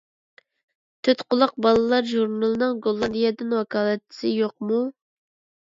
[1.07, 4.85] تۆتقۇلاق بالىلار ژۇرنىلىنىڭ گوللاندىيەدىن ۋاكالەتچىسى يوقمۇ؟